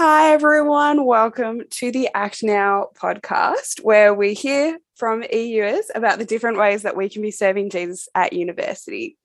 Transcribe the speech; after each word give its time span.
Hi, 0.00 0.30
everyone. 0.30 1.06
Welcome 1.06 1.64
to 1.70 1.90
the 1.90 2.08
Act 2.14 2.44
Now 2.44 2.90
podcast, 2.94 3.82
where 3.82 4.14
we 4.14 4.32
hear 4.32 4.78
from 4.94 5.24
EUers 5.24 5.86
about 5.92 6.20
the 6.20 6.24
different 6.24 6.56
ways 6.56 6.82
that 6.82 6.96
we 6.96 7.08
can 7.08 7.20
be 7.20 7.32
serving 7.32 7.70
Jesus 7.70 8.08
at 8.14 8.32
university. 8.32 9.16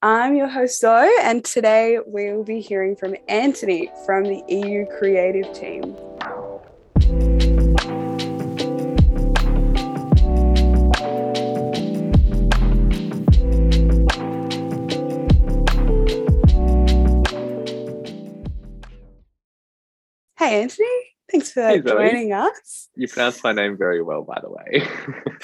I'm 0.00 0.36
your 0.36 0.46
host, 0.46 0.80
Zoe, 0.80 1.10
and 1.22 1.44
today 1.44 1.98
we 2.06 2.32
will 2.32 2.44
be 2.44 2.60
hearing 2.60 2.94
from 2.94 3.16
Anthony 3.26 3.90
from 4.06 4.22
the 4.22 4.44
EU 4.46 4.86
Creative 4.96 5.52
Team. 5.52 5.96
Anthony. 20.52 20.86
Thanks 21.30 21.50
for 21.50 21.66
Hey, 21.66 21.80
joining 21.80 22.32
us. 22.32 22.88
You 22.94 23.08
pronounced 23.08 23.42
my 23.42 23.52
name 23.52 23.78
very 23.78 24.02
well, 24.02 24.22
by 24.22 24.38
the 24.42 24.50
way. 24.50 24.86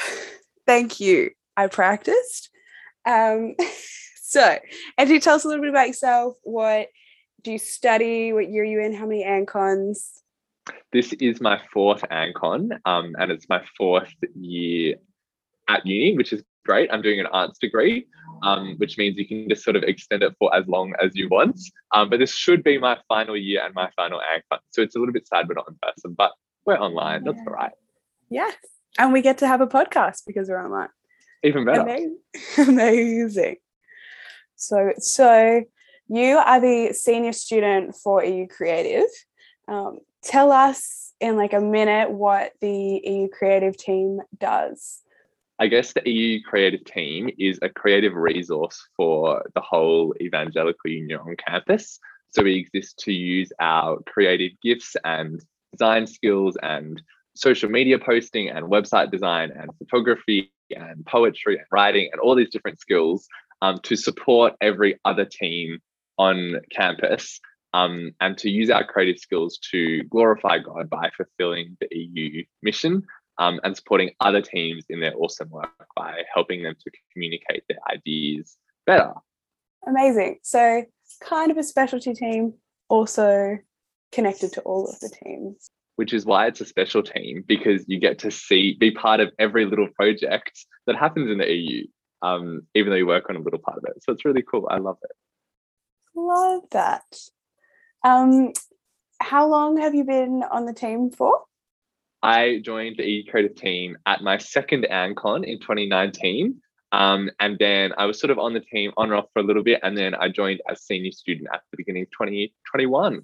Thank 0.66 1.00
you. 1.00 1.30
I 1.56 1.68
practiced. 1.68 2.50
Um, 3.06 3.54
so, 4.22 4.58
Anthony, 4.98 5.20
tell 5.20 5.36
us 5.36 5.44
a 5.44 5.48
little 5.48 5.62
bit 5.62 5.70
about 5.70 5.88
yourself. 5.88 6.36
What 6.42 6.88
do 7.42 7.52
you 7.52 7.58
study? 7.58 8.34
What 8.34 8.50
year 8.50 8.62
are 8.62 8.66
you 8.66 8.80
in? 8.80 8.92
How 8.92 9.06
many 9.06 9.24
ANCONs? 9.24 10.18
this 10.92 11.14
is 11.14 11.40
my 11.40 11.60
fourth 11.72 12.02
ANCON, 12.10 12.78
um, 12.84 13.14
and 13.18 13.30
it's 13.30 13.48
my 13.48 13.62
fourth 13.76 14.12
year 14.34 14.96
at 15.68 15.86
uni, 15.86 16.16
which 16.16 16.32
is 16.32 16.42
great. 16.64 16.90
I'm 16.92 17.02
doing 17.02 17.20
an 17.20 17.26
arts 17.26 17.58
degree, 17.58 18.06
um, 18.42 18.74
which 18.78 18.98
means 18.98 19.16
you 19.16 19.26
can 19.26 19.48
just 19.48 19.64
sort 19.64 19.76
of 19.76 19.82
extend 19.82 20.22
it 20.22 20.34
for 20.38 20.54
as 20.54 20.66
long 20.66 20.94
as 21.02 21.14
you 21.14 21.28
want. 21.28 21.60
Um, 21.94 22.10
but 22.10 22.18
this 22.18 22.32
should 22.32 22.62
be 22.62 22.78
my 22.78 22.98
final 23.08 23.36
year 23.36 23.64
and 23.64 23.74
my 23.74 23.90
final 23.96 24.20
ANCON. 24.20 24.58
So 24.70 24.82
it's 24.82 24.96
a 24.96 24.98
little 24.98 25.12
bit 25.12 25.26
sad 25.26 25.48
we're 25.48 25.54
not 25.54 25.68
in 25.68 25.78
person, 25.82 26.14
but 26.16 26.32
we're 26.64 26.78
online. 26.78 27.24
That's 27.24 27.38
all 27.46 27.52
right. 27.52 27.72
Yes. 28.30 28.54
And 28.98 29.12
we 29.12 29.22
get 29.22 29.38
to 29.38 29.46
have 29.46 29.60
a 29.60 29.66
podcast 29.66 30.22
because 30.26 30.48
we're 30.48 30.62
online. 30.62 30.88
Even 31.44 31.64
better. 31.64 31.82
Amazing. 31.82 32.18
Amazing. 32.58 33.56
So, 34.56 34.92
so 34.98 35.62
you 36.08 36.36
are 36.38 36.60
the 36.60 36.92
senior 36.92 37.32
student 37.32 37.94
for 37.94 38.24
EU 38.24 38.46
Creative. 38.48 39.08
Um, 39.68 39.98
tell 40.22 40.50
us 40.50 41.12
in 41.20 41.36
like 41.36 41.52
a 41.52 41.60
minute 41.60 42.10
what 42.10 42.52
the 42.60 43.00
EU 43.04 43.28
Creative 43.28 43.76
team 43.76 44.20
does. 44.38 45.02
I 45.60 45.66
guess 45.66 45.92
the 45.92 46.08
EU 46.08 46.40
creative 46.42 46.84
team 46.84 47.30
is 47.36 47.58
a 47.62 47.68
creative 47.68 48.14
resource 48.14 48.86
for 48.96 49.44
the 49.54 49.60
whole 49.60 50.14
evangelical 50.20 50.90
union 50.90 51.18
on 51.18 51.34
campus. 51.36 51.98
So 52.30 52.44
we 52.44 52.56
exist 52.56 52.98
to 53.00 53.12
use 53.12 53.50
our 53.60 53.98
creative 54.06 54.52
gifts 54.62 54.96
and 55.04 55.42
design 55.72 56.06
skills 56.06 56.56
and 56.62 57.02
social 57.34 57.70
media 57.70 57.98
posting 57.98 58.50
and 58.50 58.66
website 58.66 59.10
design 59.10 59.50
and 59.50 59.70
photography 59.78 60.52
and 60.70 61.04
poetry 61.06 61.56
and 61.56 61.66
writing 61.72 62.08
and 62.12 62.20
all 62.20 62.36
these 62.36 62.50
different 62.50 62.78
skills 62.78 63.26
um, 63.60 63.80
to 63.82 63.96
support 63.96 64.54
every 64.60 65.00
other 65.04 65.24
team 65.24 65.80
on 66.18 66.60
campus 66.70 67.40
um, 67.74 68.12
and 68.20 68.38
to 68.38 68.50
use 68.50 68.70
our 68.70 68.84
creative 68.84 69.18
skills 69.18 69.58
to 69.70 70.02
glorify 70.04 70.58
God 70.58 70.88
by 70.88 71.10
fulfilling 71.16 71.76
the 71.80 71.88
EU 71.96 72.44
mission 72.62 73.02
um, 73.38 73.60
and 73.64 73.76
supporting 73.76 74.10
other 74.20 74.42
teams 74.42 74.84
in 74.88 75.00
their 75.00 75.14
awesome 75.16 75.50
work 75.50 75.70
by 75.96 76.22
helping 76.32 76.62
them 76.62 76.74
to 76.84 76.90
communicate 77.12 77.64
their 77.68 77.78
ideas 77.90 78.56
better. 78.86 79.12
Amazing. 79.86 80.38
So, 80.42 80.84
kind 81.22 81.50
of 81.50 81.56
a 81.56 81.62
specialty 81.62 82.12
team, 82.12 82.54
also 82.88 83.58
connected 84.12 84.52
to 84.54 84.60
all 84.62 84.88
of 84.88 84.98
the 85.00 85.08
teams. 85.08 85.70
Which 85.96 86.12
is 86.12 86.24
why 86.24 86.46
it's 86.46 86.60
a 86.60 86.64
special 86.64 87.02
team 87.02 87.44
because 87.46 87.84
you 87.88 87.98
get 87.98 88.18
to 88.20 88.30
see, 88.30 88.76
be 88.78 88.90
part 88.90 89.20
of 89.20 89.32
every 89.38 89.66
little 89.66 89.88
project 89.88 90.64
that 90.86 90.96
happens 90.96 91.30
in 91.30 91.38
the 91.38 91.52
EU, 91.52 91.86
um, 92.22 92.62
even 92.74 92.90
though 92.90 92.96
you 92.96 93.06
work 93.06 93.28
on 93.28 93.36
a 93.36 93.40
little 93.40 93.58
part 93.58 93.78
of 93.78 93.84
it. 93.84 94.02
So 94.02 94.12
it's 94.12 94.24
really 94.24 94.44
cool. 94.48 94.68
I 94.70 94.78
love 94.78 94.98
it. 95.02 95.10
Love 96.14 96.62
that. 96.70 97.04
Um, 98.04 98.52
how 99.20 99.48
long 99.48 99.78
have 99.78 99.94
you 99.94 100.04
been 100.04 100.44
on 100.50 100.66
the 100.66 100.72
team 100.72 101.10
for? 101.10 101.44
I 102.22 102.60
joined 102.64 102.96
the 102.96 103.08
EU 103.08 103.30
creative 103.30 103.56
team 103.56 103.96
at 104.06 104.22
my 104.22 104.38
second 104.38 104.86
ANCON 104.90 105.44
in 105.44 105.60
2019. 105.60 106.60
Um, 106.90 107.30
and 107.38 107.58
then 107.58 107.92
I 107.98 108.06
was 108.06 108.18
sort 108.18 108.30
of 108.30 108.38
on 108.38 108.54
the 108.54 108.60
team 108.60 108.92
on 108.96 109.10
and 109.10 109.18
off 109.18 109.26
for 109.32 109.40
a 109.40 109.44
little 109.44 109.62
bit. 109.62 109.80
And 109.82 109.96
then 109.96 110.14
I 110.14 110.28
joined 110.28 110.60
as 110.68 110.82
senior 110.82 111.12
student 111.12 111.48
at 111.52 111.60
the 111.70 111.76
beginning 111.76 112.02
of 112.02 112.10
2021. 112.10 113.22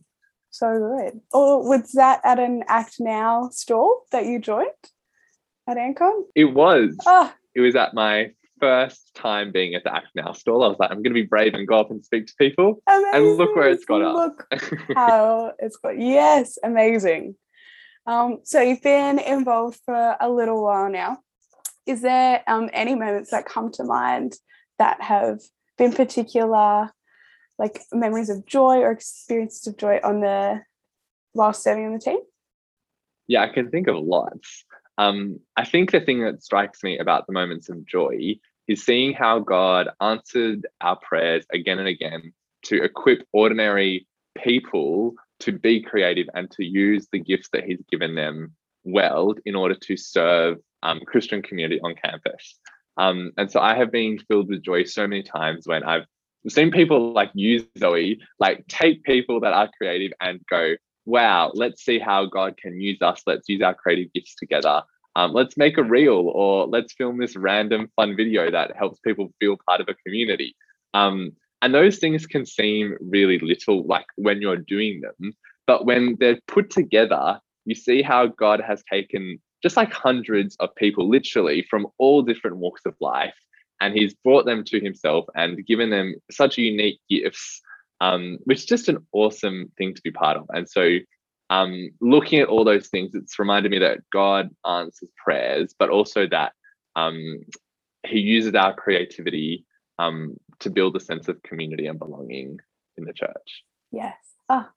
So 0.50 0.78
good. 0.78 1.20
Or 1.32 1.68
was 1.68 1.92
that 1.92 2.20
at 2.24 2.38
an 2.38 2.62
Act 2.68 2.96
Now 3.00 3.48
stall 3.50 4.02
that 4.12 4.26
you 4.26 4.38
joined 4.38 4.68
at 5.68 5.76
Ancon? 5.76 6.22
It 6.34 6.44
was. 6.44 6.96
Oh, 7.06 7.32
It 7.54 7.60
was 7.60 7.74
at 7.74 7.94
my 7.94 8.30
first 8.60 9.14
time 9.14 9.50
being 9.50 9.74
at 9.74 9.82
the 9.82 9.92
Act 9.92 10.08
Now 10.14 10.32
stall. 10.32 10.62
I 10.62 10.68
was 10.68 10.78
like, 10.78 10.90
I'm 10.90 10.98
going 10.98 11.14
to 11.14 11.20
be 11.20 11.22
brave 11.22 11.54
and 11.54 11.66
go 11.66 11.78
up 11.78 11.90
and 11.90 12.04
speak 12.04 12.26
to 12.26 12.34
people. 12.38 12.80
amazing. 12.86 13.36
look 13.36 13.56
where 13.56 13.70
it's 13.70 13.84
got 13.84 14.02
us. 14.02 14.14
Look 14.14 14.46
how 14.94 15.52
it's 15.58 15.76
got. 15.78 15.98
Yes, 15.98 16.58
amazing. 16.62 17.34
Um, 18.06 18.40
so 18.44 18.60
you've 18.60 18.82
been 18.82 19.18
involved 19.18 19.80
for 19.84 20.16
a 20.20 20.28
little 20.28 20.62
while 20.62 20.90
now. 20.90 21.18
Is 21.86 22.02
there 22.02 22.42
um, 22.46 22.70
any 22.72 22.94
moments 22.94 23.30
that 23.30 23.46
come 23.46 23.70
to 23.72 23.84
mind 23.84 24.36
that 24.78 25.00
have 25.02 25.40
been 25.78 25.92
particular, 25.92 26.90
like 27.58 27.82
memories 27.92 28.30
of 28.30 28.46
joy 28.46 28.78
or 28.78 28.90
experiences 28.90 29.66
of 29.66 29.76
joy 29.76 30.00
on 30.02 30.20
the 30.20 30.62
while 31.32 31.52
serving 31.52 31.86
on 31.86 31.92
the 31.94 31.98
team? 31.98 32.18
Yeah, 33.26 33.42
I 33.42 33.48
can 33.48 33.70
think 33.70 33.88
of 33.88 33.96
lots. 33.96 34.64
Um, 34.98 35.40
I 35.56 35.64
think 35.64 35.90
the 35.90 36.00
thing 36.00 36.22
that 36.24 36.42
strikes 36.42 36.82
me 36.82 36.98
about 36.98 37.26
the 37.26 37.32
moments 37.32 37.68
of 37.68 37.86
joy 37.86 38.36
is 38.68 38.84
seeing 38.84 39.12
how 39.12 39.40
God 39.40 39.88
answered 40.00 40.66
our 40.80 40.96
prayers 40.96 41.44
again 41.52 41.78
and 41.78 41.88
again 41.88 42.32
to 42.64 42.82
equip 42.82 43.26
ordinary 43.32 44.06
people 44.36 45.14
to 45.40 45.52
be 45.52 45.82
creative 45.82 46.26
and 46.34 46.50
to 46.52 46.64
use 46.64 47.08
the 47.12 47.18
gifts 47.18 47.48
that 47.52 47.64
He's 47.64 47.82
given 47.90 48.14
them 48.14 48.52
well 48.84 49.34
in 49.44 49.54
order 49.54 49.74
to 49.74 49.96
serve 49.96 50.58
um, 50.82 51.00
Christian 51.06 51.42
community 51.42 51.80
on 51.82 51.94
campus. 51.94 52.58
Um, 52.96 53.32
and 53.36 53.50
so 53.50 53.60
I 53.60 53.74
have 53.74 53.90
been 53.90 54.18
filled 54.28 54.48
with 54.48 54.62
joy 54.62 54.84
so 54.84 55.06
many 55.06 55.22
times 55.22 55.66
when 55.66 55.82
I've 55.82 56.04
seen 56.48 56.70
people 56.70 57.12
like 57.12 57.30
you, 57.34 57.66
Zoe, 57.78 58.20
like 58.38 58.66
take 58.68 59.02
people 59.04 59.40
that 59.40 59.52
are 59.52 59.70
creative 59.76 60.12
and 60.20 60.40
go, 60.48 60.74
wow, 61.06 61.50
let's 61.54 61.84
see 61.84 61.98
how 61.98 62.26
God 62.26 62.56
can 62.56 62.80
use 62.80 63.00
us. 63.02 63.22
Let's 63.26 63.48
use 63.48 63.62
our 63.62 63.74
creative 63.74 64.12
gifts 64.12 64.34
together. 64.36 64.82
Um, 65.16 65.32
let's 65.32 65.56
make 65.56 65.78
a 65.78 65.82
reel 65.82 66.30
or 66.34 66.66
let's 66.66 66.94
film 66.94 67.18
this 67.18 67.36
random 67.36 67.90
fun 67.96 68.16
video 68.16 68.50
that 68.50 68.76
helps 68.76 68.98
people 69.00 69.32
feel 69.38 69.56
part 69.68 69.80
of 69.80 69.88
a 69.88 69.94
community. 69.94 70.56
Um, 70.92 71.32
and 71.64 71.74
those 71.74 71.96
things 71.98 72.26
can 72.26 72.44
seem 72.44 72.94
really 73.00 73.38
little, 73.38 73.86
like 73.86 74.04
when 74.16 74.42
you're 74.42 74.58
doing 74.58 75.00
them, 75.00 75.32
but 75.66 75.86
when 75.86 76.16
they're 76.20 76.38
put 76.46 76.68
together, 76.68 77.40
you 77.64 77.74
see 77.74 78.02
how 78.02 78.26
God 78.26 78.60
has 78.60 78.82
taken 78.92 79.38
just 79.62 79.78
like 79.78 79.90
hundreds 79.90 80.56
of 80.60 80.74
people, 80.74 81.08
literally 81.08 81.66
from 81.70 81.86
all 81.96 82.20
different 82.20 82.58
walks 82.58 82.82
of 82.84 82.94
life, 83.00 83.34
and 83.80 83.94
He's 83.94 84.12
brought 84.12 84.44
them 84.44 84.62
to 84.64 84.78
Himself 84.78 85.24
and 85.34 85.64
given 85.66 85.88
them 85.88 86.16
such 86.30 86.58
unique 86.58 87.00
gifts 87.08 87.62
um, 88.02 88.38
which 88.44 88.58
is 88.58 88.66
just 88.66 88.90
an 88.90 88.98
awesome 89.12 89.72
thing 89.78 89.94
to 89.94 90.02
be 90.02 90.10
part 90.10 90.36
of. 90.36 90.44
And 90.50 90.68
so, 90.68 90.98
um, 91.48 91.90
looking 92.02 92.40
at 92.40 92.48
all 92.48 92.64
those 92.64 92.88
things, 92.88 93.14
it's 93.14 93.38
reminded 93.38 93.70
me 93.70 93.78
that 93.78 94.00
God 94.12 94.50
answers 94.66 95.08
prayers, 95.22 95.74
but 95.78 95.88
also 95.88 96.26
that 96.28 96.52
um, 96.96 97.40
He 98.06 98.18
uses 98.18 98.54
our 98.54 98.74
creativity 98.74 99.64
um, 99.98 100.36
to 100.60 100.70
build 100.70 100.96
a 100.96 101.00
sense 101.00 101.28
of 101.28 101.42
community 101.42 101.86
and 101.86 101.98
belonging 101.98 102.58
in 102.96 103.04
the 103.04 103.12
church. 103.12 103.64
Yes. 103.90 104.16
Ah, 104.48 104.70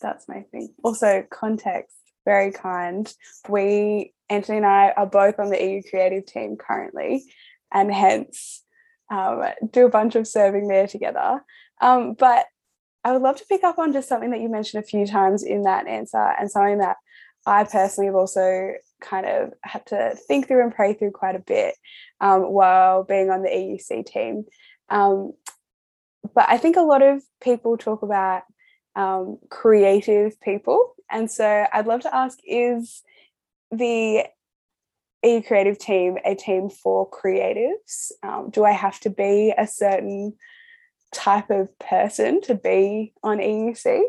that's 0.00 0.28
my 0.28 0.42
thing. 0.52 0.74
Also, 0.82 1.24
context, 1.30 1.96
very 2.24 2.52
kind. 2.52 3.12
We, 3.48 4.12
Anthony 4.28 4.58
and 4.58 4.66
I, 4.66 4.92
are 4.96 5.06
both 5.06 5.38
on 5.38 5.50
the 5.50 5.62
EU 5.62 5.82
creative 5.88 6.26
team 6.26 6.56
currently, 6.56 7.24
and 7.72 7.92
hence 7.92 8.62
um, 9.10 9.42
do 9.70 9.86
a 9.86 9.90
bunch 9.90 10.16
of 10.16 10.26
serving 10.26 10.68
there 10.68 10.86
together. 10.86 11.42
Um, 11.80 12.14
but 12.14 12.46
I 13.04 13.12
would 13.12 13.22
love 13.22 13.36
to 13.36 13.46
pick 13.46 13.62
up 13.62 13.78
on 13.78 13.92
just 13.92 14.08
something 14.08 14.30
that 14.30 14.40
you 14.40 14.48
mentioned 14.48 14.82
a 14.82 14.86
few 14.86 15.06
times 15.06 15.44
in 15.44 15.62
that 15.62 15.86
answer, 15.86 16.34
and 16.38 16.50
something 16.50 16.78
that 16.78 16.96
I 17.46 17.64
personally 17.64 18.06
have 18.06 18.16
also 18.16 18.74
kind 19.00 19.26
of 19.26 19.52
had 19.62 19.86
to 19.86 20.16
think 20.26 20.48
through 20.48 20.62
and 20.62 20.74
pray 20.74 20.94
through 20.94 21.12
quite 21.12 21.36
a 21.36 21.40
bit 21.40 21.74
um, 22.20 22.42
while 22.42 23.04
being 23.04 23.30
on 23.30 23.42
the 23.42 23.48
EUC 23.48 24.06
team. 24.06 24.44
Um, 24.88 25.32
but 26.34 26.46
I 26.48 26.58
think 26.58 26.76
a 26.76 26.82
lot 26.82 27.02
of 27.02 27.22
people 27.40 27.76
talk 27.76 28.02
about 28.02 28.42
um, 28.96 29.38
creative 29.48 30.40
people. 30.40 30.94
And 31.10 31.30
so 31.30 31.66
I'd 31.72 31.86
love 31.86 32.00
to 32.00 32.14
ask 32.14 32.38
is 32.44 33.02
the 33.70 34.24
EU 35.22 35.42
creative 35.42 35.78
team 35.78 36.18
a 36.24 36.34
team 36.34 36.70
for 36.70 37.08
creatives? 37.10 38.12
Um, 38.22 38.50
do 38.50 38.64
I 38.64 38.72
have 38.72 39.00
to 39.00 39.10
be 39.10 39.52
a 39.56 39.66
certain 39.66 40.34
type 41.12 41.50
of 41.50 41.76
person 41.78 42.40
to 42.42 42.54
be 42.54 43.12
on 43.22 43.38
EUC? 43.38 44.02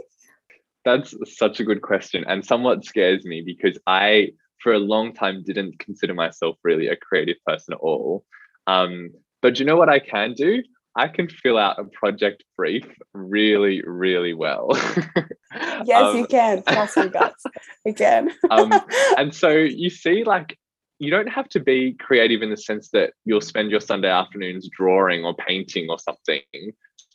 That's 0.88 1.14
such 1.38 1.60
a 1.60 1.66
good 1.66 1.82
question 1.82 2.24
and 2.30 2.46
somewhat 2.46 2.86
scares 2.86 3.26
me 3.26 3.42
because 3.46 3.78
I, 3.86 4.30
for 4.64 4.72
a 4.72 4.80
long 4.80 5.14
time, 5.14 5.44
didn't 5.44 5.80
consider 5.80 6.14
myself 6.14 6.56
really 6.64 6.88
a 6.88 6.96
creative 6.96 7.36
person 7.46 7.74
at 7.74 7.80
all. 7.82 8.24
Um, 8.68 9.10
but 9.42 9.60
you 9.60 9.66
know 9.66 9.76
what 9.76 9.90
I 9.90 10.00
can 10.00 10.32
do? 10.32 10.64
I 10.96 11.10
can 11.10 11.28
fill 11.28 11.58
out 11.58 11.78
a 11.78 11.84
project 11.84 12.46
brief 12.56 12.86
really, 13.14 13.82
really 13.86 14.34
well. 14.34 14.70
yes, 15.84 16.04
um, 16.04 16.16
you 16.16 16.26
can. 16.26 16.64
Trust 16.64 16.96
me, 16.96 17.10
guts. 17.10 17.44
You 17.86 17.94
can. 17.94 18.32
um, 18.50 18.72
and 19.18 19.36
so 19.36 19.50
you 19.50 19.90
see, 19.90 20.24
like, 20.24 20.58
you 21.00 21.12
don't 21.12 21.28
have 21.28 21.50
to 21.50 21.60
be 21.60 21.96
creative 22.00 22.42
in 22.42 22.50
the 22.50 22.56
sense 22.56 22.92
that 22.92 23.12
you'll 23.26 23.42
spend 23.42 23.72
your 23.72 23.82
Sunday 23.82 24.10
afternoons 24.10 24.70
drawing 24.70 25.26
or 25.26 25.36
painting 25.36 25.90
or 25.90 26.00
something. 26.00 26.42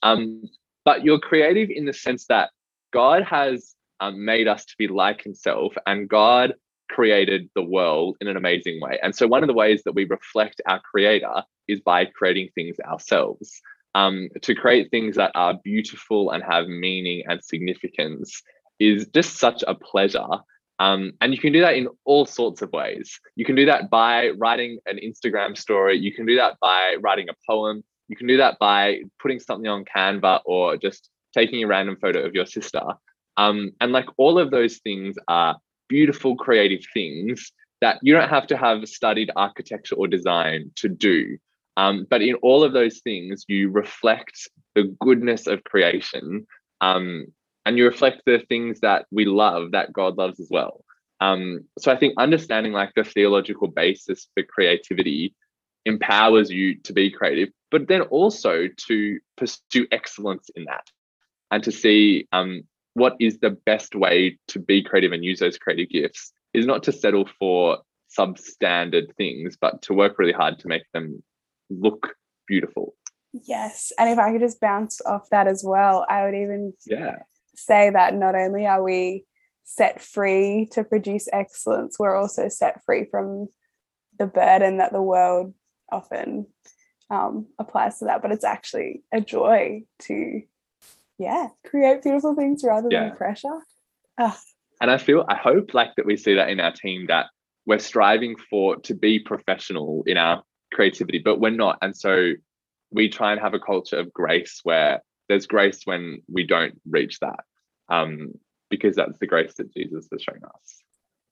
Um, 0.02 0.42
but 0.84 1.04
you're 1.04 1.18
creative 1.18 1.70
in 1.70 1.86
the 1.86 1.94
sense 1.94 2.26
that 2.26 2.50
God 2.92 3.24
has 3.24 3.74
um, 4.00 4.24
made 4.24 4.48
us 4.48 4.64
to 4.66 4.74
be 4.78 4.88
like 4.88 5.22
Himself, 5.22 5.74
and 5.86 6.08
God 6.08 6.54
created 6.88 7.48
the 7.54 7.62
world 7.62 8.16
in 8.20 8.28
an 8.28 8.36
amazing 8.36 8.80
way. 8.80 8.98
And 9.02 9.14
so, 9.14 9.26
one 9.26 9.42
of 9.42 9.46
the 9.46 9.54
ways 9.54 9.82
that 9.84 9.94
we 9.94 10.04
reflect 10.04 10.60
our 10.66 10.80
Creator 10.80 11.42
is 11.68 11.80
by 11.80 12.04
creating 12.04 12.50
things 12.54 12.76
ourselves. 12.80 13.60
Um, 13.94 14.30
to 14.40 14.54
create 14.54 14.90
things 14.90 15.16
that 15.16 15.32
are 15.34 15.60
beautiful 15.62 16.30
and 16.30 16.42
have 16.42 16.66
meaning 16.66 17.24
and 17.28 17.44
significance 17.44 18.42
is 18.80 19.06
just 19.08 19.38
such 19.38 19.62
a 19.66 19.74
pleasure. 19.74 20.26
Um, 20.78 21.12
and 21.20 21.32
you 21.32 21.38
can 21.38 21.52
do 21.52 21.60
that 21.60 21.74
in 21.74 21.88
all 22.04 22.24
sorts 22.24 22.62
of 22.62 22.72
ways. 22.72 23.20
You 23.36 23.44
can 23.44 23.54
do 23.54 23.66
that 23.66 23.90
by 23.90 24.30
writing 24.30 24.78
an 24.86 24.98
Instagram 24.98 25.56
story. 25.56 25.98
You 25.98 26.12
can 26.12 26.26
do 26.26 26.36
that 26.36 26.56
by 26.60 26.96
writing 27.00 27.28
a 27.28 27.34
poem. 27.48 27.84
You 28.08 28.16
can 28.16 28.26
do 28.26 28.38
that 28.38 28.58
by 28.58 29.02
putting 29.20 29.38
something 29.38 29.68
on 29.68 29.84
Canva 29.84 30.40
or 30.44 30.76
just 30.76 31.08
taking 31.34 31.62
a 31.62 31.66
random 31.66 31.96
photo 32.00 32.24
of 32.24 32.34
your 32.34 32.46
sister. 32.46 32.82
Um, 33.36 33.72
and 33.80 33.92
like 33.92 34.06
all 34.16 34.38
of 34.38 34.50
those 34.50 34.78
things 34.78 35.16
are 35.28 35.56
beautiful, 35.88 36.36
creative 36.36 36.84
things 36.92 37.52
that 37.80 37.98
you 38.02 38.14
don't 38.14 38.28
have 38.28 38.46
to 38.46 38.56
have 38.56 38.86
studied 38.88 39.30
architecture 39.36 39.96
or 39.96 40.06
design 40.06 40.70
to 40.76 40.88
do. 40.88 41.36
Um, 41.76 42.06
but 42.08 42.22
in 42.22 42.34
all 42.36 42.62
of 42.62 42.72
those 42.72 43.00
things, 43.00 43.44
you 43.48 43.70
reflect 43.70 44.48
the 44.74 44.94
goodness 45.00 45.46
of 45.46 45.64
creation 45.64 46.46
um, 46.80 47.26
and 47.64 47.78
you 47.78 47.84
reflect 47.84 48.22
the 48.26 48.42
things 48.48 48.80
that 48.80 49.06
we 49.10 49.24
love 49.24 49.72
that 49.72 49.92
God 49.92 50.16
loves 50.16 50.40
as 50.40 50.48
well. 50.50 50.84
Um, 51.20 51.64
so 51.78 51.92
I 51.92 51.96
think 51.96 52.14
understanding 52.18 52.72
like 52.72 52.92
the 52.94 53.04
theological 53.04 53.68
basis 53.68 54.28
for 54.34 54.42
creativity 54.42 55.34
empowers 55.84 56.50
you 56.50 56.76
to 56.80 56.92
be 56.92 57.10
creative, 57.10 57.48
but 57.70 57.88
then 57.88 58.02
also 58.02 58.68
to 58.88 59.18
pursue 59.36 59.86
excellence 59.90 60.50
in 60.54 60.64
that 60.64 60.88
and 61.52 61.62
to 61.62 61.70
see 61.70 62.26
um, 62.32 62.62
what 62.94 63.14
is 63.20 63.38
the 63.38 63.50
best 63.50 63.94
way 63.94 64.38
to 64.48 64.58
be 64.58 64.82
creative 64.82 65.12
and 65.12 65.24
use 65.24 65.38
those 65.38 65.58
creative 65.58 65.90
gifts 65.90 66.32
is 66.54 66.66
not 66.66 66.82
to 66.84 66.92
settle 66.92 67.28
for 67.38 67.78
substandard 68.18 69.14
things, 69.16 69.56
but 69.60 69.82
to 69.82 69.94
work 69.94 70.18
really 70.18 70.32
hard 70.32 70.58
to 70.58 70.68
make 70.68 70.82
them 70.92 71.22
look 71.70 72.14
beautiful. 72.48 72.94
Yes. 73.32 73.92
And 73.98 74.10
if 74.10 74.18
I 74.18 74.32
could 74.32 74.40
just 74.40 74.60
bounce 74.60 75.00
off 75.02 75.28
that 75.30 75.46
as 75.46 75.62
well, 75.64 76.06
I 76.08 76.24
would 76.24 76.34
even 76.34 76.72
yeah. 76.86 77.16
say 77.54 77.90
that 77.90 78.14
not 78.14 78.34
only 78.34 78.66
are 78.66 78.82
we 78.82 79.24
set 79.64 80.00
free 80.00 80.68
to 80.72 80.84
produce 80.84 81.28
excellence, 81.32 81.98
we're 81.98 82.16
also 82.16 82.48
set 82.48 82.82
free 82.84 83.06
from 83.10 83.48
the 84.18 84.26
burden 84.26 84.78
that 84.78 84.92
the 84.92 85.02
world 85.02 85.54
often 85.90 86.46
um, 87.10 87.46
applies 87.58 87.98
to 87.98 88.06
that. 88.06 88.22
But 88.22 88.32
it's 88.32 88.44
actually 88.44 89.02
a 89.12 89.20
joy 89.20 89.82
to 90.00 90.42
yeah, 91.18 91.48
create 91.66 92.02
beautiful 92.02 92.34
things 92.34 92.62
rather 92.64 92.88
yeah. 92.90 93.08
than 93.08 93.16
pressure. 93.16 93.60
Ugh. 94.18 94.36
And 94.80 94.90
I 94.90 94.98
feel, 94.98 95.24
I 95.28 95.36
hope 95.36 95.74
like 95.74 95.94
that 95.96 96.06
we 96.06 96.16
see 96.16 96.34
that 96.34 96.50
in 96.50 96.60
our 96.60 96.72
team 96.72 97.06
that 97.06 97.26
we're 97.66 97.78
striving 97.78 98.36
for 98.50 98.76
to 98.76 98.94
be 98.94 99.20
professional 99.20 100.02
in 100.06 100.16
our 100.16 100.42
creativity, 100.72 101.18
but 101.18 101.40
we're 101.40 101.50
not. 101.50 101.78
And 101.82 101.96
so 101.96 102.32
we 102.90 103.08
try 103.08 103.32
and 103.32 103.40
have 103.40 103.54
a 103.54 103.60
culture 103.60 103.98
of 103.98 104.12
grace 104.12 104.60
where 104.64 105.00
there's 105.28 105.46
grace 105.46 105.82
when 105.84 106.22
we 106.30 106.44
don't 106.44 106.80
reach 106.88 107.20
that. 107.20 107.40
Um, 107.88 108.32
because 108.70 108.96
that's 108.96 109.18
the 109.18 109.26
grace 109.26 109.52
that 109.58 109.72
Jesus 109.74 110.08
has 110.10 110.22
shown 110.22 110.40
us. 110.42 110.82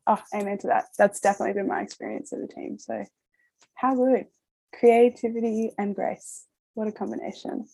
Oh, 0.06 0.22
amen 0.38 0.58
to 0.58 0.66
that. 0.68 0.86
That's 0.98 1.20
definitely 1.20 1.54
been 1.54 1.68
my 1.68 1.80
experience 1.80 2.32
in 2.32 2.42
the 2.42 2.48
team. 2.48 2.78
So 2.78 3.04
how 3.74 3.94
good. 3.94 4.26
Creativity 4.78 5.72
and 5.78 5.94
grace. 5.94 6.44
What 6.74 6.86
a 6.86 6.92
combination. 6.92 7.66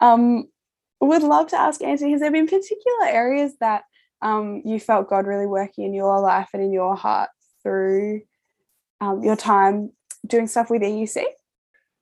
Um, 0.00 0.48
would 1.04 1.22
love 1.22 1.48
to 1.48 1.60
ask 1.60 1.82
Anthony, 1.82 2.12
has 2.12 2.20
there 2.20 2.30
been 2.30 2.46
particular 2.46 3.06
areas 3.06 3.54
that 3.60 3.84
um, 4.22 4.62
you 4.64 4.80
felt 4.80 5.08
God 5.08 5.26
really 5.26 5.46
working 5.46 5.84
in 5.84 5.94
your 5.94 6.20
life 6.20 6.48
and 6.52 6.62
in 6.62 6.72
your 6.72 6.96
heart 6.96 7.30
through 7.62 8.22
um, 9.00 9.22
your 9.22 9.36
time 9.36 9.92
doing 10.26 10.46
stuff 10.46 10.70
with 10.70 10.82
EUC? 10.82 11.24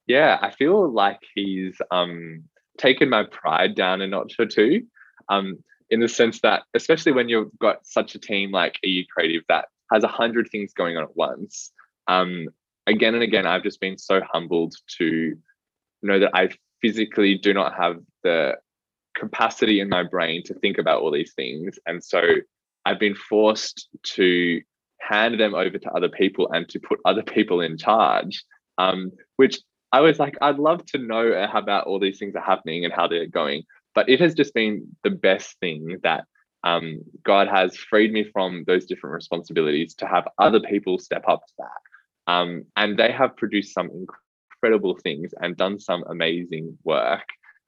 Yeah, 0.07 0.37
I 0.41 0.51
feel 0.51 0.91
like 0.91 1.19
he's 1.33 1.77
um, 1.91 2.43
taken 2.77 3.09
my 3.09 3.23
pride 3.23 3.75
down 3.75 4.01
a 4.01 4.07
notch 4.07 4.35
or 4.39 4.45
two. 4.45 4.83
Um, 5.29 5.63
in 5.89 5.99
the 5.99 6.07
sense 6.07 6.41
that, 6.41 6.63
especially 6.73 7.11
when 7.11 7.29
you've 7.29 7.51
got 7.59 7.85
such 7.85 8.15
a 8.15 8.19
team 8.19 8.51
like 8.51 8.79
EU 8.83 9.03
Creative 9.13 9.43
that 9.47 9.65
has 9.91 10.03
a 10.03 10.07
hundred 10.07 10.49
things 10.49 10.73
going 10.73 10.97
on 10.97 11.03
at 11.03 11.15
once, 11.15 11.71
um, 12.07 12.47
again 12.87 13.13
and 13.13 13.23
again, 13.23 13.45
I've 13.45 13.63
just 13.63 13.79
been 13.79 13.97
so 13.97 14.21
humbled 14.31 14.73
to 14.97 15.37
know 16.01 16.19
that 16.19 16.31
I 16.33 16.49
physically 16.81 17.37
do 17.37 17.53
not 17.53 17.75
have 17.75 17.97
the 18.23 18.55
capacity 19.15 19.79
in 19.79 19.89
my 19.89 20.03
brain 20.03 20.43
to 20.43 20.53
think 20.55 20.77
about 20.77 21.01
all 21.01 21.11
these 21.11 21.33
things. 21.33 21.77
And 21.85 22.03
so 22.03 22.21
I've 22.85 22.99
been 22.99 23.15
forced 23.15 23.87
to 24.15 24.61
hand 24.99 25.39
them 25.39 25.53
over 25.53 25.77
to 25.77 25.91
other 25.91 26.09
people 26.09 26.51
and 26.51 26.67
to 26.69 26.79
put 26.79 26.99
other 27.05 27.23
people 27.23 27.61
in 27.61 27.77
charge, 27.77 28.43
um, 28.77 29.11
which 29.35 29.59
I 29.91 30.01
was 30.01 30.19
like, 30.19 30.35
I'd 30.41 30.57
love 30.57 30.85
to 30.87 30.97
know 30.97 31.47
how 31.51 31.59
about 31.59 31.85
all 31.85 31.99
these 31.99 32.17
things 32.17 32.35
are 32.35 32.41
happening 32.41 32.83
and 32.83 32.93
how 32.93 33.07
they're 33.07 33.27
going. 33.27 33.63
But 33.93 34.09
it 34.09 34.19
has 34.21 34.33
just 34.33 34.53
been 34.53 34.87
the 35.03 35.11
best 35.11 35.59
thing 35.59 35.99
that 36.03 36.25
um, 36.63 37.01
God 37.23 37.47
has 37.47 37.75
freed 37.75 38.11
me 38.11 38.23
from 38.23 38.63
those 38.65 38.85
different 38.85 39.13
responsibilities 39.13 39.93
to 39.95 40.07
have 40.07 40.27
other 40.39 40.61
people 40.61 40.97
step 40.97 41.23
up 41.27 41.45
to 41.45 41.53
that. 41.59 42.31
Um, 42.31 42.65
and 42.75 42.97
they 42.97 43.11
have 43.11 43.35
produced 43.35 43.73
some 43.73 43.89
incredible 44.63 44.97
things 45.03 45.33
and 45.39 45.57
done 45.57 45.79
some 45.79 46.03
amazing 46.07 46.77
work 46.83 47.25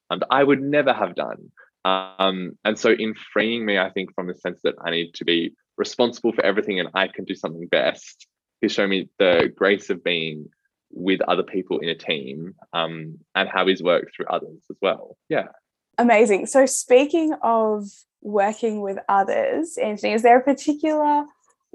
and 0.10 0.24
I 0.30 0.44
would 0.44 0.62
never 0.62 0.94
have 0.94 1.16
done. 1.16 1.52
Um, 1.84 2.58
and 2.64 2.78
so, 2.78 2.92
in 2.92 3.14
freeing 3.34 3.66
me, 3.66 3.78
I 3.78 3.90
think 3.92 4.14
from 4.16 4.28
the 4.28 4.36
sense 4.36 4.60
that 4.64 4.76
I 4.84 4.92
need 4.92 5.14
to 5.16 5.26
be 5.26 5.54
responsible 5.78 6.34
for 6.34 6.44
everything 6.44 6.80
and 6.80 6.90
I 6.94 7.08
can 7.08 7.26
do 7.26 7.36
something 7.36 7.68
best, 7.68 8.28
he's 8.62 8.72
shown 8.72 8.90
me 8.90 9.10
the 9.20 9.52
grace 9.56 9.90
of 9.90 10.04
being 10.04 10.50
with 10.92 11.22
other 11.22 11.44
people 11.44 11.80
in 11.80 11.90
a 11.90 11.96
team 11.96 12.56
um, 12.74 13.20
and 13.36 13.50
how 13.50 13.68
he's 13.68 13.84
worked 13.84 14.16
through 14.16 14.28
others 14.28 14.64
as 14.70 14.78
well. 14.82 15.18
Yeah. 15.30 15.48
Amazing. 15.98 16.48
So, 16.48 16.66
speaking 16.66 17.34
of 17.44 17.88
working 18.22 18.82
with 18.82 18.98
others, 19.08 19.78
Anthony, 19.78 20.14
is 20.14 20.24
there 20.24 20.40
a 20.40 20.44
particular 20.44 21.26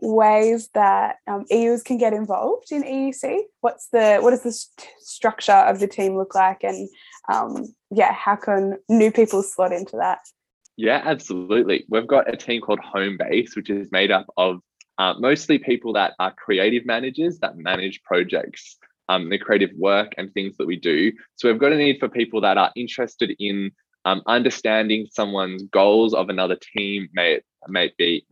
ways 0.03 0.69
that 0.75 1.17
um, 1.27 1.45
EUs 1.51 1.83
can 1.83 1.99
get 1.99 2.13
involved 2.13 2.73
in 2.73 2.83
EUC? 2.83 3.43
What's 3.61 3.89
the 3.89 4.19
what 4.21 4.31
does 4.31 4.43
the 4.43 4.53
st- 4.53 4.89
structure 4.99 5.53
of 5.53 5.79
the 5.79 5.87
team 5.87 6.17
look 6.17 6.35
like, 6.35 6.65
and 6.65 6.89
um, 7.29 7.75
yeah, 7.91 8.13
how 8.13 8.37
can 8.37 8.79
new 8.89 9.11
people 9.11 9.43
slot 9.43 9.73
into 9.73 9.97
that? 9.97 10.21
Yeah, 10.77 11.03
absolutely. 11.05 11.85
We've 11.89 12.07
got 12.07 12.33
a 12.33 12.37
team 12.37 12.63
called 12.63 12.81
Homebase, 12.81 13.55
which 13.55 13.69
is 13.69 13.93
made 13.93 14.11
up 14.11 14.27
of 14.37 14.61
uh, 14.99 15.15
mostly 15.19 15.59
people 15.59 15.93
that 15.95 16.15
are 16.19 16.33
creative 16.33 16.87
managers 16.87 17.39
that 17.41 17.57
manage 17.57 18.03
projects, 18.03 18.77
um, 19.09 19.29
the 19.29 19.39
creative 19.39 19.71
work 19.77 20.13
and 20.17 20.33
things 20.33 20.57
that 20.57 20.67
we 20.67 20.77
do. 20.77 21.13
So 21.37 21.51
we've 21.51 21.61
got 21.61 21.73
a 21.73 21.77
need 21.77 21.99
for 21.99 22.09
people 22.09 22.41
that 22.43 22.59
are 22.59 22.73
interested 22.77 23.35
in 23.39 23.73
um, 24.05 24.23
understanding 24.27 25.07
someone's 25.11 25.63
goals 25.65 26.15
of 26.15 26.29
another 26.29 26.57
team. 26.77 27.09
May 27.13 27.35
it 27.35 27.45
may 27.69 27.93
be 27.99 28.27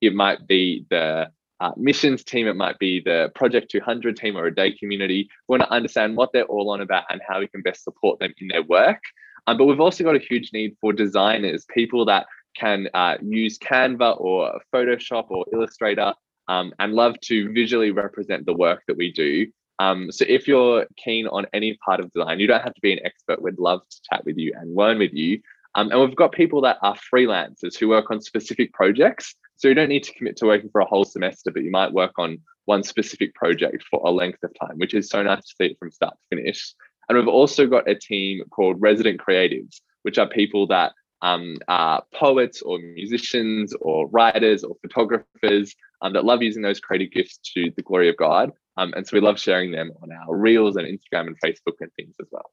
it 0.00 0.14
might 0.14 0.46
be 0.46 0.86
the 0.90 1.30
uh, 1.60 1.72
missions 1.76 2.24
team, 2.24 2.46
it 2.46 2.56
might 2.56 2.78
be 2.78 3.00
the 3.00 3.30
Project 3.34 3.70
200 3.70 4.16
team 4.16 4.36
or 4.36 4.46
a 4.46 4.54
day 4.54 4.72
community. 4.72 5.28
We 5.48 5.58
want 5.58 5.62
to 5.68 5.72
understand 5.72 6.16
what 6.16 6.32
they're 6.32 6.44
all 6.44 6.70
on 6.70 6.80
about 6.80 7.04
and 7.10 7.20
how 7.26 7.40
we 7.40 7.48
can 7.48 7.62
best 7.62 7.84
support 7.84 8.18
them 8.18 8.32
in 8.38 8.48
their 8.48 8.62
work. 8.62 9.00
Um, 9.46 9.58
but 9.58 9.66
we've 9.66 9.80
also 9.80 10.04
got 10.04 10.16
a 10.16 10.20
huge 10.20 10.50
need 10.52 10.76
for 10.80 10.92
designers, 10.92 11.66
people 11.66 12.04
that 12.06 12.26
can 12.56 12.88
uh, 12.94 13.16
use 13.22 13.58
Canva 13.58 14.20
or 14.20 14.60
Photoshop 14.74 15.26
or 15.30 15.44
Illustrator 15.52 16.14
um, 16.48 16.72
and 16.78 16.94
love 16.94 17.14
to 17.22 17.52
visually 17.52 17.90
represent 17.90 18.46
the 18.46 18.52
work 18.52 18.82
that 18.88 18.96
we 18.96 19.12
do. 19.12 19.46
Um, 19.78 20.12
so 20.12 20.24
if 20.28 20.46
you're 20.46 20.86
keen 20.96 21.26
on 21.28 21.46
any 21.54 21.78
part 21.84 22.00
of 22.00 22.12
design, 22.12 22.38
you 22.38 22.46
don't 22.46 22.62
have 22.62 22.74
to 22.74 22.80
be 22.82 22.92
an 22.92 22.98
expert. 23.04 23.40
We'd 23.40 23.58
love 23.58 23.80
to 23.88 23.96
chat 24.10 24.24
with 24.24 24.36
you 24.36 24.52
and 24.54 24.74
learn 24.74 24.98
with 24.98 25.12
you. 25.12 25.40
Um, 25.74 25.90
and 25.90 26.00
we've 26.00 26.16
got 26.16 26.32
people 26.32 26.60
that 26.62 26.78
are 26.82 26.96
freelancers 27.12 27.78
who 27.78 27.88
work 27.88 28.10
on 28.10 28.20
specific 28.20 28.72
projects. 28.72 29.34
So 29.60 29.68
you 29.68 29.74
don't 29.74 29.90
need 29.90 30.04
to 30.04 30.14
commit 30.14 30.38
to 30.38 30.46
working 30.46 30.70
for 30.70 30.80
a 30.80 30.86
whole 30.86 31.04
semester, 31.04 31.50
but 31.50 31.62
you 31.62 31.70
might 31.70 31.92
work 31.92 32.12
on 32.18 32.38
one 32.64 32.82
specific 32.82 33.34
project 33.34 33.84
for 33.90 34.00
a 34.06 34.10
length 34.10 34.42
of 34.42 34.54
time, 34.58 34.78
which 34.78 34.94
is 34.94 35.10
so 35.10 35.22
nice 35.22 35.42
to 35.42 35.54
see 35.58 35.66
it 35.66 35.78
from 35.78 35.90
start 35.90 36.14
to 36.14 36.36
finish. 36.36 36.74
And 37.06 37.18
we've 37.18 37.28
also 37.28 37.66
got 37.66 37.86
a 37.86 37.94
team 37.94 38.42
called 38.48 38.80
Resident 38.80 39.20
Creatives, 39.20 39.82
which 40.00 40.16
are 40.16 40.26
people 40.26 40.66
that 40.68 40.92
um, 41.20 41.58
are 41.68 42.02
poets 42.14 42.62
or 42.62 42.78
musicians 42.78 43.74
or 43.82 44.08
writers 44.08 44.64
or 44.64 44.76
photographers 44.80 45.74
um, 46.00 46.14
that 46.14 46.24
love 46.24 46.42
using 46.42 46.62
those 46.62 46.80
creative 46.80 47.12
gifts 47.12 47.38
to 47.54 47.70
the 47.76 47.82
glory 47.82 48.08
of 48.08 48.16
God. 48.16 48.52
Um, 48.78 48.94
and 48.96 49.06
so 49.06 49.14
we 49.14 49.20
love 49.20 49.38
sharing 49.38 49.72
them 49.72 49.92
on 50.02 50.08
our 50.10 50.34
reels 50.34 50.76
and 50.76 50.86
Instagram 50.86 51.26
and 51.26 51.36
Facebook 51.38 51.74
and 51.80 51.92
things 51.98 52.14
as 52.18 52.28
well. 52.30 52.50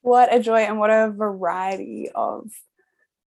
What 0.00 0.34
a 0.34 0.40
joy 0.40 0.62
and 0.62 0.80
what 0.80 0.90
a 0.90 1.12
variety 1.14 2.10
of 2.12 2.50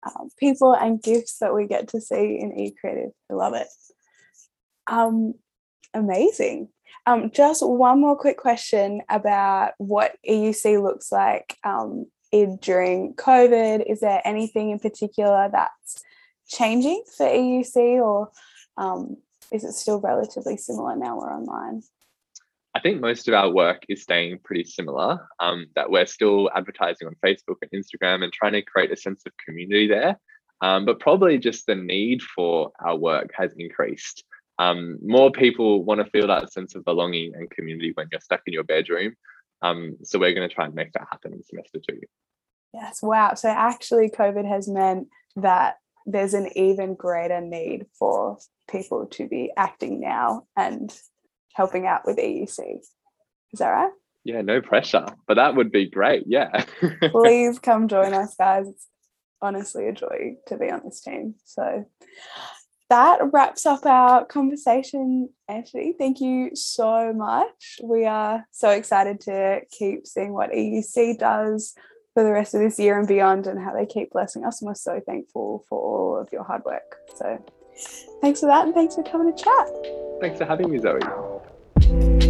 um, 0.05 0.31
people 0.39 0.75
and 0.75 1.03
gifts 1.03 1.39
that 1.39 1.55
we 1.55 1.67
get 1.67 1.89
to 1.89 2.01
see 2.01 2.39
in 2.41 2.53
eCreative. 2.53 3.13
I 3.31 3.35
love 3.35 3.55
it. 3.55 3.69
Um, 4.87 5.35
amazing. 5.95 6.69
Um, 7.07 7.31
just 7.31 7.67
one 7.67 8.01
more 8.01 8.17
quick 8.17 8.37
question 8.37 9.03
about 9.09 9.73
what 9.79 10.17
EUC 10.29 10.83
looks 10.83 11.11
like 11.11 11.57
um, 11.65 12.07
in, 12.33 12.57
during 12.57 13.15
COVID. 13.15 13.91
Is 13.91 14.01
there 14.01 14.21
anything 14.25 14.71
in 14.71 14.79
particular 14.79 15.49
that's 15.51 16.03
changing 16.49 17.03
for 17.17 17.27
EUC 17.27 17.77
or 18.03 18.31
um, 18.77 19.17
is 19.51 19.65
it 19.65 19.73
still 19.73 20.01
relatively 20.01 20.57
similar 20.57 20.97
now 20.97 21.17
we're 21.17 21.33
online? 21.33 21.83
I 22.79 22.81
think 22.81 23.01
most 23.01 23.27
of 23.27 23.35
our 23.35 23.51
work 23.51 23.83
is 23.89 24.05
staying 24.05 24.39
pretty 24.45 24.63
similar, 24.63 25.29
um, 25.41 25.67
that 25.75 25.91
we're 25.91 26.07
still 26.07 26.49
advertising 26.55 27.09
on 27.09 27.17
Facebook 27.27 27.57
and 27.61 27.73
Instagram 27.73 28.23
and 28.23 28.33
trying 28.33 28.53
to 28.53 28.63
create 28.63 28.93
a 28.93 28.97
sense 28.97 29.25
of 29.27 29.33
community 29.45 29.89
there. 29.89 30.17
Um, 30.61 30.85
but 30.85 31.01
probably 31.01 31.39
just 31.39 31.67
the 31.67 31.75
need 31.75 32.23
for 32.23 32.71
our 32.79 32.97
work 32.97 33.33
has 33.35 33.53
increased. 33.59 34.23
Um, 34.61 34.97
more 35.03 35.33
people 35.33 35.83
want 35.83 36.05
to 36.05 36.11
feel 36.13 36.29
that 36.29 36.53
sense 36.53 36.77
of 36.77 36.85
belonging 36.85 37.33
and 37.35 37.51
community 37.51 37.91
when 37.95 38.07
you're 38.13 38.21
stuck 38.21 38.43
in 38.47 38.53
your 38.53 38.63
bedroom. 38.63 39.17
Um, 39.61 39.97
so 40.05 40.21
we're 40.21 40.35
going 40.35 40.49
to 40.49 40.55
try 40.55 40.67
and 40.67 40.75
make 40.75 40.93
that 40.93 41.09
happen 41.11 41.33
in 41.33 41.43
semester 41.43 41.81
two. 41.89 41.99
Yes, 42.73 43.03
wow. 43.03 43.35
So 43.35 43.49
actually, 43.49 44.09
COVID 44.09 44.49
has 44.49 44.69
meant 44.69 45.09
that 45.35 45.79
there's 46.07 46.35
an 46.35 46.57
even 46.57 46.95
greater 46.95 47.41
need 47.41 47.87
for 47.99 48.39
people 48.71 49.07
to 49.07 49.27
be 49.27 49.51
acting 49.57 49.99
now 49.99 50.47
and 50.57 50.97
helping 51.59 51.87
out 51.87 52.07
with 52.07 52.17
EUC. 52.17 52.79
Is 53.53 53.59
that 53.59 53.69
right? 53.69 53.91
Yeah, 54.25 54.43
no 54.43 54.61
pressure, 54.63 55.07
but 55.27 55.35
that 55.35 55.57
would 55.57 55.73
be 55.73 55.91
great. 55.91 56.23
Yeah. 56.27 56.65
Please 57.11 57.59
come 57.59 57.89
join 57.89 58.15
us, 58.15 58.35
guys. 58.39 58.69
It's 58.69 58.87
honestly 59.43 59.89
a 59.89 59.93
joy 59.93 60.37
to 60.47 60.57
be 60.57 60.71
on 60.71 60.83
this 60.85 61.01
team. 61.01 61.35
So 61.45 61.87
that 62.91 63.19
wraps 63.33 63.67
up 63.67 63.85
our 63.87 64.25
conversation, 64.25 65.31
Anthony. 65.49 65.95
Thank 65.99 66.21
you 66.21 66.51
so 66.55 67.13
much. 67.13 67.81
We 67.83 68.07
are 68.07 68.47
so 68.53 68.71
excited 68.71 69.21
to 69.23 69.61
keep 69.71 70.07
seeing 70.07 70.33
what 70.33 70.53
EUC 70.53 71.19
does 71.19 71.75
for 72.15 72.23
the 72.23 72.33
rest 72.33 72.55
of 72.55 72.61
this 72.61 72.79
year 72.79 72.99
and 72.99 73.09
beyond 73.09 73.47
and 73.47 73.63
how 73.63 73.75
they 73.75 73.87
keep 73.87 74.11
blessing 74.13 74.45
us. 74.45 74.61
And 74.61 74.69
we're 74.69 74.75
so 74.75 75.01
thankful 75.05 75.65
for 75.69 75.81
all 75.81 76.21
of 76.21 76.29
your 76.33 76.45
hard 76.45 76.65
work. 76.65 76.97
So 77.17 77.45
thanks 78.21 78.41
for 78.41 78.47
that 78.47 78.67
and 78.67 78.75
thanks 78.75 78.95
for 78.95 79.03
coming 79.03 79.35
to 79.35 79.43
chat. 79.43 79.69
Thanks 80.21 80.39
for 80.39 80.45
having 80.45 80.71
me, 80.71 80.79
Zoe. 80.79 81.01
Bye. 81.89 82.28